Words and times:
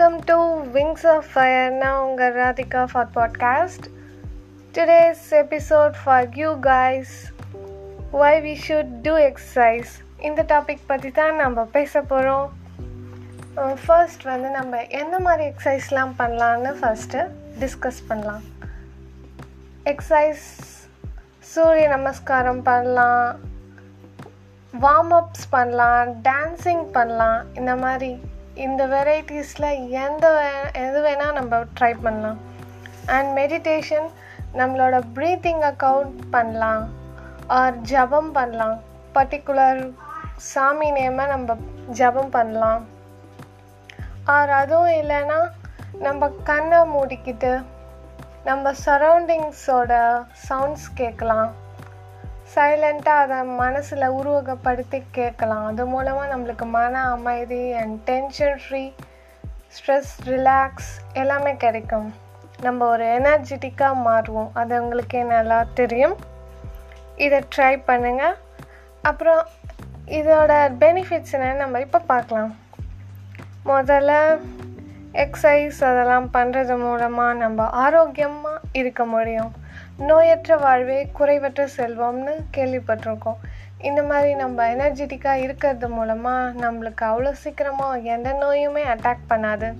Welcome 0.00 0.22
to 0.28 0.36
Wings 0.74 1.02
of 1.12 1.24
Fire. 1.32 1.64
உங்கள் 2.04 2.36
Radhika 2.40 2.82
for 2.90 3.08
podcast 3.16 3.86
today's 4.74 5.24
episode 5.40 5.96
for 6.02 6.28
you 6.40 6.50
guys 6.66 7.12
why 8.20 8.38
we 8.46 8.54
should 8.66 8.94
do 9.02 9.14
exercise 9.26 9.90
இந்த 10.28 10.44
topic 10.52 10.86
பற்றி 10.86 11.10
தான் 11.10 11.36
நம்ம 11.36 11.66
பேச 11.76 12.02
போகிறோம் 12.12 12.48
ஃபர்ஸ்ட் 13.84 14.24
uh, 14.24 14.30
வந்து 14.32 14.48
நம்ம 14.50 14.82
எந்த 15.02 15.18
மாதிரி 15.18 15.44
எக்ஸசைஸ்லாம் 15.50 16.16
பண்ணலான்னு 16.22 16.72
ஃபஸ்ட்டு 16.80 17.28
டிஸ்கஸ் 17.58 18.02
பண்ணலாம். 18.08 18.42
எக்ஸசைஸ் 19.84 20.48
சூரிய 21.52 21.86
நமஸ்காரம் 21.96 22.64
பண்ணலாம். 22.72 23.30
வார்ம் 24.74 25.16
அப்ஸ் 25.20 25.48
பண்ணலாம் 25.50 26.16
டான்ஸிங் 26.30 26.86
பண்ணலாம் 26.98 27.40
இந்த 27.54 27.74
மாதிரி. 27.76 28.12
இந்த 28.54 28.86
வெரைட்டிஸில் 28.86 29.88
எந்த 29.88 30.30
வே 30.38 30.82
எது 30.82 31.02
வேணால் 31.04 31.32
நம்ம 31.32 31.56
ட்ரை 31.80 31.96
பண்ணலாம். 32.02 32.38
அண்ட் 33.06 33.38
மெடிடேஷன் 33.38 34.10
நம்மளோட 34.54 35.00
ப்ரீத்திங்கை 35.14 35.72
கவுண்ட் 35.82 36.18
பண்ணலாம். 36.30 36.88
ஆர் 37.46 37.80
ஜபம் 37.80 38.32
பண்ணலாம். 38.32 38.80
பர்டிகுலர் 39.14 39.92
சாமி 40.36 40.92
நேமை 40.92 41.26
நம்ம 41.26 41.56
ஜபம் 41.90 42.30
பண்ணலாம். 42.30 42.86
ஆர் 44.24 44.50
அதுவும் 44.50 44.90
இல்லைன்னா 44.90 45.48
நம்ம 45.98 46.28
கண்ணை 46.28 46.78
மூடிக்கிட்டு 46.78 47.64
நம்ம 48.44 48.72
சரௌண்டிங்ஸோட 48.86 50.24
சவுண்ட்ஸ் 50.48 50.88
கேட்கலாம். 50.94 51.59
சைலண்ட்டாக 52.54 53.24
அதை 53.24 53.38
மனசில் 53.60 54.14
உருவகப்படுத்தி 54.18 54.98
கேட்கலாம். 55.18 55.66
அது 55.70 55.82
மூலமாக 55.92 56.30
நம்மளுக்கு 56.32 56.66
மன 56.76 57.02
அமைதி 57.16 57.62
and 57.80 57.96
tension 58.08 58.58
free 58.62 58.82
stress 59.76 60.12
relax 60.30 60.90
எல்லாமே 61.22 61.52
கிடைக்கும். 61.64 62.08
நம்ம 62.66 62.86
ஒரு 62.94 63.04
எனர்ஜெட்டிக்காக 63.18 64.02
மாறுவோம். 64.08 64.50
அது 64.60 64.80
உங்களுக்கே 64.82 65.22
நல்லா 65.34 65.58
தெரியும். 65.80 66.16
இதை 67.26 67.40
ட்ரை 67.54 67.72
பண்ணுங்கள் 67.90 68.36
அப்புறம் 69.10 69.42
இதோட 70.18 70.52
பெனிஃபிட்ஸ் 70.82 71.34
என்னென்னு 71.36 71.62
நம்ம 71.64 71.80
இப்போ 71.86 72.00
பார்க்கலாம். 72.12 72.52
முதல்ல 73.70 74.12
எக்ஸசைஸ் 75.24 75.80
அதெல்லாம் 75.90 76.28
பண்ணுறது 76.36 76.74
மூலமாக 76.84 77.40
நம்ம 77.44 77.68
ஆரோக்கியமாக 77.84 78.62
இருக்க 78.80 79.04
முடியும். 79.14 79.50
நோயற்ற 80.00 80.58
வாழ்வே 80.60 81.10
குறைவற்ற 81.18 81.68
செல்வம்னு 81.76 82.30
கேள்விப்பட்டிருக்கோம். 82.56 83.36
இந்த 83.78 84.02
மாதிரி 84.02 84.34
நம்ம 84.34 84.74
எனர்ஜெட்டிக்காக 84.74 85.34
இருக்கிறது 85.34 85.88
மூலமாக 85.88 86.70
நம்மளுக்கு 86.70 87.00
அவ்வளோ 87.00 87.32
சீக்கிரமாக 87.32 87.98
எந்த 87.98 88.32
நோயுமே 88.32 88.82
அட்டாக் 88.84 89.24
பண்ணாது. 89.28 89.74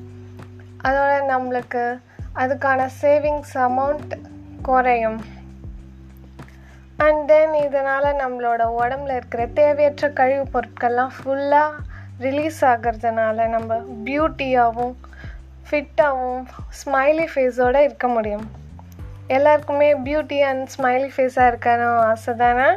அதோட 0.84 1.12
நம்மளுக்கு 1.28 2.00
அதுக்கான 2.34 2.88
சேவிங்ஸ் 3.02 3.54
அமௌண்ட் 3.54 4.20
குறையும். 4.62 5.24
அண்ட் 6.96 7.26
தென் 7.26 7.54
இதனால் 7.54 8.04
நம்மளோட 8.04 8.72
உடம்புல 8.78 9.16
இருக்கிற 9.16 9.46
தேவையற்ற 9.46 10.08
கழிவுப் 10.08 10.56
பொருட்கள்லாம் 10.56 11.10
ஃபுல்லாக 11.24 11.70
ரிலீஸ் 12.18 12.64
ஆகிறதுனால 12.64 13.48
நம்ம 13.48 13.82
பியூட்டியாகவும் 14.04 14.96
ஃபிட்டாகவும் 15.70 16.44
ஸ்மைலி 16.84 17.26
ஃபேஸோடு 17.34 17.76
இருக்க 17.76 18.08
முடியும். 18.08 18.59
எல்லாருக்குமே 19.36 19.88
பியூட்டி 20.06 20.38
அண்ட் 20.50 20.64
ஸ்மைலி 20.74 21.08
ஃபேஸாக 21.14 21.50
இருக்கான 21.50 21.82
ஆசை 22.06 22.32
தானே 22.44 22.68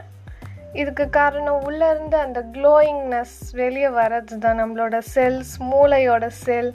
இதுக்கு 0.81 1.05
காரணம் 1.17 1.63
உள்ளேருந்து 1.67 2.17
அந்த 2.25 2.39
க்ளோயிங்னஸ் 2.55 3.35
வெளியே 3.59 3.89
வர்றது 3.97 4.37
தான் 4.45 4.59
நம்மளோட 4.61 4.97
செல்ஸ் 5.13 5.53
மூளையோட 5.71 6.27
செல் 6.43 6.71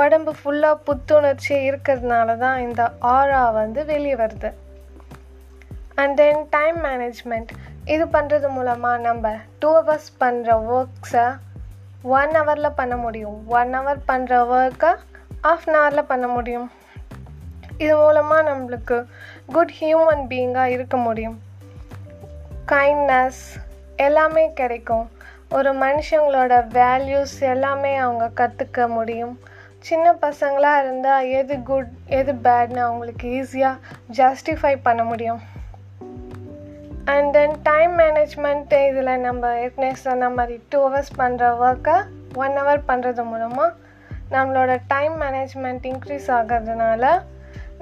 உடம்பு 0.00 0.32
ஃபுல்லாக 0.40 0.82
புத்துணர்ச்சி 0.88 1.54
இருக்கிறதுனால 1.68 2.36
தான் 2.44 2.58
இந்த 2.66 2.82
ஆரா 3.16 3.42
வந்து 3.60 3.80
வெளியே 3.92 4.16
வருது. 4.22 4.50
அண்ட் 6.02 6.14
தென் 6.20 6.42
டைம் 6.56 6.78
மேனேஜ்மெண்ட் 6.88 7.50
இது 7.94 8.04
பண்ணுறது 8.16 8.50
மூலமாக 8.58 9.02
நம்ம 9.08 9.34
டூ 9.62 9.72
ஹவர்ஸ் 9.78 10.10
பண்ணுற 10.22 10.50
ஒர்க்ஸை 10.76 11.26
ஒன் 12.18 12.32
ஹவரில் 12.40 12.76
பண்ண 12.80 12.94
முடியும். 13.06 13.36
ஒன் 13.58 13.74
ஹவர் 13.78 14.00
பண்ணுற 14.12 14.38
ஒர்க்கை 14.58 14.92
ஆஃப் 15.50 15.66
அன் 15.68 15.78
ஹவரில் 15.80 16.10
பண்ண 16.12 16.26
முடியும். 16.36 16.68
இது 17.82 17.94
மூலமாக 17.96 18.48
நம்மளுக்கு 18.50 18.98
குட் 19.46 19.74
ஹியூமன் 19.80 20.24
பீயிங்காக 20.30 20.74
இருக்க 20.76 20.96
முடியும். 21.06 21.38
கைண்ட்னஸ் 22.72 23.42
எல்லாமே 24.06 24.44
கிடைக்கும். 24.60 25.06
ஒரு 25.56 25.70
மனுஷங்களோட 25.84 26.52
வேல்யூஸ் 26.78 27.34
எல்லாமே 27.52 27.94
அவங்க 28.04 28.26
கற்றுக்க 28.40 28.88
முடியும். 28.88 29.34
சின்ன 29.88 30.06
பசங்களாக 30.20 30.82
இருந்தால் 30.82 31.28
எது 31.38 31.54
குட் 31.70 31.92
எது 32.18 32.32
பேட்னு 32.44 32.80
அவங்களுக்கு 32.88 33.26
ஈஸியாக 33.38 33.80
ஜஸ்டிஃபை 34.18 34.74
பண்ண 34.82 35.02
முடியும். 35.04 35.40
அண்ட் 37.12 37.30
தென் 37.32 37.54
டைம் 37.62 37.94
மேனேஜ்மெண்ட் 37.98 38.74
இதில் 38.88 39.20
நம்ம 39.20 39.52
ஏற்கனவே 39.62 39.94
சொன்ன 40.06 40.28
மாதிரி 40.36 40.56
டூ 40.68 40.80
ஹவர்ஸ் 40.84 41.14
பண்ணுற 41.18 41.46
ஒர்க்கை 41.64 41.96
ஒன் 42.34 42.54
ஹவர் 42.58 42.82
பண்ணுறது 42.88 43.22
மூலமாக 43.24 43.70
நம்மளோட 44.34 44.72
டைம் 44.92 45.14
மேனேஜ்மெண்ட் 45.20 45.86
இன்க்ரீஸ் 45.90 46.28
ஆகிறதுனால 46.28 47.04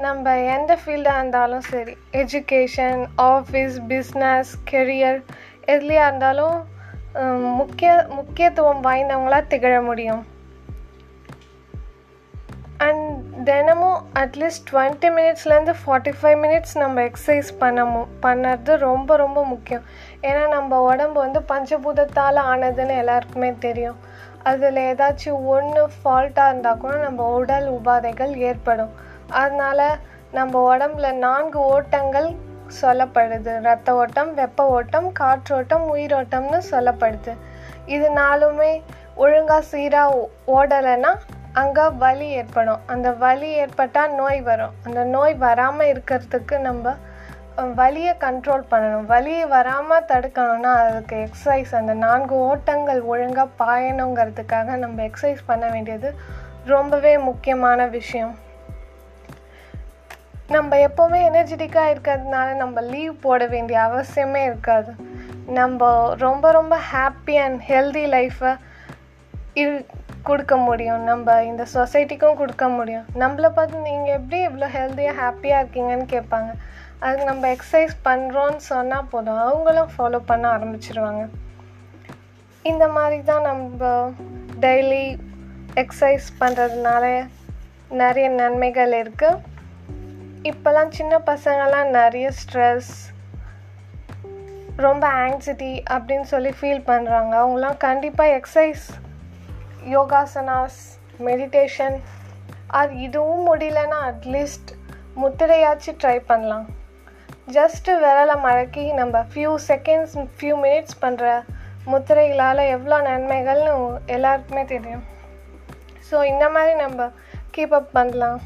நம்ம 0.05 0.35
எந்த 0.55 0.73
ஃபீல்டாக 0.81 1.21
இருந்தாலும் 1.21 1.65
சரி 1.71 1.95
எஜுகேஷன் 2.21 3.01
ஆஃபீஸ் 3.23 3.77
பிஸ்னஸ் 3.91 4.51
கெரியர் 4.71 5.19
எதுலேயா 5.73 6.05
இருந்தாலும் 6.09 6.59
முக்கிய 7.61 7.91
முக்கியத்துவம் 8.19 8.85
வாய்ந்தவங்களாக 8.87 9.51
திகழ 9.53 9.75
முடியும். 9.89 10.23
அண்ட் 12.87 13.05
தினமும் 13.49 14.01
அட்லீஸ்ட் 14.23 14.65
டுவெண்ட்டி 14.71 15.09
மினிட்ஸ்லேருந்து 15.17 15.75
ஃபார்ட்டி 15.81 16.13
ஃபைவ் 16.21 16.39
மினிட்ஸ் 16.45 16.75
நம்ம 16.83 17.05
எக்ஸசைஸ் 17.09 17.51
பண்ணமோ 17.63 18.03
பண்ணுறது 18.23 18.79
ரொம்ப 18.87 19.17
ரொம்ப 19.25 19.45
முக்கியம். 19.53 19.85
ஏன்னா 20.29 20.45
நம்ம 20.57 20.81
உடம்பு 20.91 21.19
வந்து 21.27 21.43
பஞ்சபூதத்தால் 21.53 22.41
ஆனதுன்னு 22.53 22.97
எல்லாருக்குமே 23.03 23.53
தெரியும். 23.67 24.01
அதில் 24.51 24.83
ஏதாச்சும் 24.91 25.45
ஒன்று 25.55 25.85
ஃபால்ட்டாக 25.99 26.51
இருந்தால் 26.53 26.83
கூட 26.85 26.97
நம்ம 27.07 27.23
உடல் 27.39 27.69
உபாதைகள் 27.79 28.35
ஏற்படும். 28.51 28.93
அதனால் 29.43 29.99
நம்ம 30.39 30.63
உடம்புல 30.71 31.13
நான்கு 31.27 31.59
ஓட்டங்கள் 31.75 32.29
சொல்லப்படுது. 32.81 33.53
ரத்த 33.69 33.95
ஓட்டம் 33.95 34.35
வெப்ப 34.35 34.67
ஓட்டம் 34.77 35.09
காற்றோட்டம் 35.21 35.87
உயிரோட்டம்னு 35.95 36.61
சொல்லப்படுது. 36.73 37.33
இது 37.95 38.09
நாலுமே 38.23 38.73
ஒழுங்காக 39.23 39.63
சீராக 39.71 40.29
ஓடலைன்னா 40.57 41.13
அங்கே 41.61 41.85
வலி 42.03 42.29
ஏற்படும். 42.41 42.83
அந்த 42.87 43.09
வலி 43.23 43.49
ஏற்பட்டால் 43.63 44.13
நோய் 44.21 44.41
வரும். 44.51 44.75
அந்த 44.87 45.01
நோய் 45.15 45.35
வராமல் 45.47 45.91
இருக்கிறதுக்கு 45.93 46.59
நம்ம 46.59 46.95
வலியை 47.79 48.13
கண்ட்ரோல் 48.25 48.63
பண்ணணும். 48.71 49.09
வலியை 49.13 49.47
வராமல் 49.47 50.07
தடுக்கணும்னா 50.11 50.71
அதுக்கு 50.85 51.17
எக்ஸசைஸ் 51.27 51.73
அந்த 51.81 51.95
நான்கு 52.05 52.35
ஓட்டங்கள் 52.51 53.01
ஒழுங்காக 53.13 53.49
பாயணுங்கிறதுக்காக 53.63 54.77
நம்ம 54.85 55.03
எக்ஸசைஸ் 55.09 55.43
பண்ண 55.51 55.67
வேண்டியது 55.75 56.11
ரொம்பவே 56.65 57.13
முக்கியமான 57.19 57.87
விஷயம். 57.99 58.33
நம்ம 60.55 60.77
எப்போவுமே 60.87 61.19
எனர்ஜெட்டிக்காக 61.31 61.91
இருக்கிறதுனால 61.93 62.49
நம்ம 62.61 62.81
லீவ் 62.93 63.15
போட 63.25 63.47
வேண்டிய 63.53 63.79
அவசியமே 63.89 64.43
இருக்காது. 64.49 64.93
நம்ம 65.59 65.89
ரொம்ப 66.25 66.51
ரொம்ப 66.57 66.75
ஹாப்பி 66.93 67.35
அண்ட் 67.45 67.61
ஹெல்தி 67.71 68.05
லைஃப்பை 68.15 68.53
இரு 69.63 69.77
கொடுக்க 70.29 70.55
முடியும். 70.67 71.03
நம்ம 71.11 71.37
இந்த 71.51 71.65
சொசைட்டிக்கும் 71.75 72.41
கொடுக்க 72.41 72.65
முடியும். 72.69 73.07
நம்மளை 73.23 73.51
பார்த்து 73.59 73.87
நீங்கள் 73.89 74.17
எப்படி 74.19 74.39
இவ்வளோ 74.49 74.69
ஹெல்த்தியாக 74.77 75.21
ஹாப்பியாக 75.23 75.63
இருக்கீங்கன்னு 75.63 76.07
கேட்பாங்க. 76.15 76.51
அதுக்கு 77.03 77.29
நம்ம 77.31 77.45
எக்ஸசைஸ் 77.55 77.95
பண்ணுறோன்னு 78.09 78.63
சொன்னால் 78.71 79.11
போதும். 79.13 79.41
அவங்களும் 79.47 79.93
ஃபாலோ 79.95 80.21
பண்ண 80.31 80.47
ஆரம்பிச்சிருவாங்க. 80.57 81.23
இந்த 82.65 82.87
மாதிரி 82.97 83.21
தான் 83.31 83.47
நம்ம 83.51 83.93
டெய்லி 84.67 85.05
எக்ஸசைஸ் 85.85 86.27
பண்ணுறதுனால 86.43 87.05
நிறைய 88.03 88.27
நன்மைகள் 88.41 88.93
இருக்குது 89.03 89.50
இப்போல்லாம் 90.49 90.91
சின்ன 90.91 91.15
பசங்கள்லாம் 91.27 91.89
நிறைய 91.97 92.31
ஸ்ட்ரெஸ் 92.39 92.91
ரொம்ப 94.77 95.05
ஆங்ஸிட்டி 95.25 95.73
அப்படின்னு 95.95 96.27
சொல்லி 96.33 96.53
ஃபீல் 96.59 96.87
பண்ணுறாங்க 96.87 97.33
அவங்களாம் 97.41 97.77
கண்டிப்பாக 97.77 98.37
எக்ஸசைஸ் 98.37 98.85
யோகாசனாஸ் 99.95 100.79
மெடிடேஷன் 101.27 101.97
அது 102.67 102.93
இதுவும் 103.07 103.43
முடியலன்னா 103.49 103.99
அட்லீஸ்ட் 104.11 104.71
முத்திரையாச்சும் 105.23 105.99
ட்ரை 106.03 106.17
பண்ணலாம். 106.31 106.67
ஜஸ்ட்டு 107.57 107.97
விரலை 108.05 108.37
மடக்கி 108.47 108.85
நம்ம 109.01 109.25
ஃபியூ 109.35 109.53
செகண்ட்ஸ் 109.69 110.15
ஃபியூ 110.39 110.57
மினிட்ஸ் 110.65 110.97
பண்ணுற 111.05 111.27
முத்திரைகளால் 111.87 112.63
எவ்வளோ 112.77 112.99
நன்மைகள்னு 113.11 113.75
எல்லாருக்குமே 114.07 114.65
தெரியும். 114.65 115.05
ஸோ 116.11 116.25
இந்த 116.25 116.49
மாதிரி 116.49 116.75
நம்ம 116.85 117.11
கீப் 117.57 117.77
அப் 117.81 117.93
பண்ணலாம். 117.93 118.41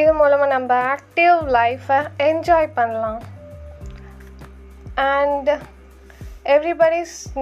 இது 0.00 0.12
மூலமாக 0.18 0.50
நம்ம 0.52 0.74
ஆக்டிவ் 0.94 1.38
லைஃப்பை 1.56 1.98
என்ஜாய் 2.28 2.68
பண்ணலாம். 2.74 3.20
And 4.94 5.50
everybody 6.54 7.00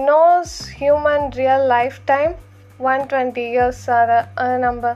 knows 0.09 0.55
human 0.79 1.27
real 1.39 1.65
life 1.75 1.99
time 2.05 2.33
one 2.77 3.03
twenty 3.11 3.45
years 3.51 3.83
அதை 3.99 4.17
அதை 4.35 4.57
நம்ம 4.57 4.93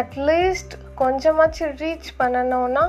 அட்லீஸ்ட் 0.00 0.74
கொஞ்சமாச்சும் 1.00 1.74
ரீச் 1.82 2.10
பண்ணணும்னா 2.18 2.84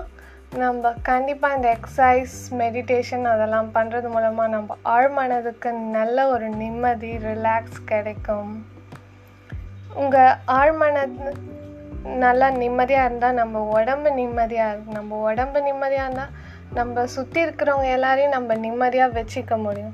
நம்ம 0.63 0.93
கண்டிப்பாக 1.09 1.55
இந்த 1.55 1.67
எக்ஸசைஸ் 1.77 2.35
மெடிடேஷன் 2.61 3.25
அதெல்லாம் 3.33 3.69
பண்ணுறது 3.75 4.07
மூலமாக 4.15 4.53
நம்ம 4.55 4.77
ஆழ்மனதுக்கு 4.95 5.71
நல்ல 5.97 6.27
ஒரு 6.27 6.49
நிம்மதி 6.61 7.11
ரிலாக்ஸ் 7.29 7.81
கிடைக்கும். 7.85 8.53
உங்கள் 9.93 10.37
ஆழ்மனது 10.59 11.31
நல்லா 12.03 12.49
நிம்மதியாக 12.49 13.05
இருந்தால் 13.05 13.33
நம்ம 13.33 13.59
உடம்பு 13.59 14.11
நிம்மதியாக 14.11 14.71
இருக்கும் 14.71 14.93
நம்ம 14.93 15.15
உடம்பு 15.15 15.61
நிம்மதியாக 15.61 16.07
இருந்தால் 16.07 16.33
நம்ம 16.73 17.05
சுற்றி 17.05 17.45
இருக்கிறவங்க 17.45 17.89
எல்லாரையும் 17.89 18.31
நம்ம 18.31 18.55
நிம்மதியாக 18.55 19.15
வச்சுக்க 19.19 19.57
முடியும். 19.57 19.93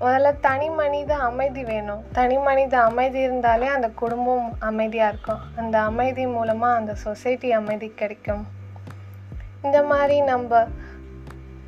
முதல்ல 0.00 0.40
தனி 0.40 0.70
மனித 0.70 1.14
அமைதி 1.14 1.64
வேணும். 1.64 2.02
தனி 2.12 2.38
மனித 2.38 2.80
அமைதி 2.80 3.18
இருந்தாலே 3.20 3.66
அந்த 3.66 3.88
குடும்பம் 3.88 4.56
அமைதியாக 4.58 5.08
இருக்கும். 5.08 5.40
அந்த 5.56 5.80
அமைதி 5.80 6.26
மூலமாக 6.26 6.76
அந்த 6.76 6.94
சொசைட்டி 6.94 7.52
அமைதி 7.52 7.92
கிடைக்கும். 7.94 8.46
இந்த 9.62 9.82
மாதிரி 9.82 10.20
நம்ம 10.20 10.66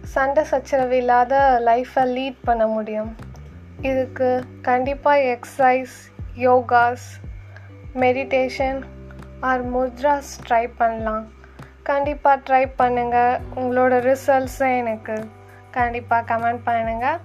சண்டை 0.03 0.45
சச்சரவு 0.45 0.97
இல்லாத 0.97 1.61
லைஃப்பை 1.65 2.05
லீட் 2.17 2.39
பண்ண 2.45 2.67
முடியும். 2.67 3.17
இதுக்கு 3.81 4.45
கண்டிப்பாக 4.63 5.37
exercise 5.37 5.97
yogas 6.37 7.09
meditation 8.01 8.81
or 9.41 9.77
mudras 9.77 10.33
try 10.49 10.71
பண்ணலாம். 10.77 11.27
கண்டிப்பாக 11.83 12.41
ட்ரை 12.47 12.65
பண்ணுங்கள் 12.79 13.41
உங்களோட 13.55 13.95
ரிசல்ட்ஸை 14.09 14.77
எனக்கு. 14.77 15.29
கண்டிப்பாக 15.71 16.35
கமெண்ட் 16.35 16.63
பண்ணுங்கள் 16.67 17.19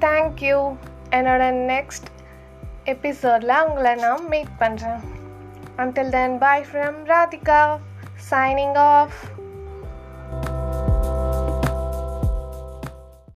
தேங்க்யூ 0.00 0.76
என்னோட 1.10 1.44
நெக்ஸ்ட் 1.72 2.08
எபிசோடில் 2.84 3.62
உங்களை 3.66 3.94
நான் 3.94 4.28
மீட் 4.28 4.54
பண்ணுறேன் 4.58 5.02
until 5.76 6.08
then 6.08 6.38
bye 6.38 6.66
from 6.72 6.98
Radhika 7.06 7.60
signing 8.30 8.76
off 8.76 9.20